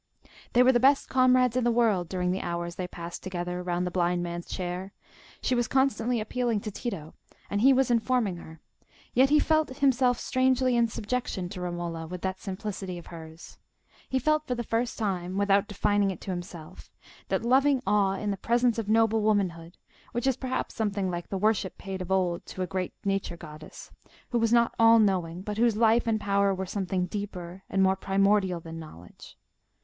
[0.53, 3.85] They were the best comrades in the world during the hours they passed together round
[3.85, 4.93] the blind man's chair:
[5.43, 7.13] she was constantly appealing to Tito,
[7.51, 8.59] and he was informing her,
[9.13, 13.59] yet he felt himself strangely in subjection to Romola with that simplicity of hers:
[14.09, 16.89] he felt for the first time, without defining it to himself,
[17.27, 19.77] that loving awe in the presence of noble womanhood,
[20.13, 23.91] which is perhaps something like the worship paid of old to a great nature goddess,
[24.31, 27.95] who was not all knowing, but whose life and power were something deeper and more
[27.95, 29.37] primordial than knowledge.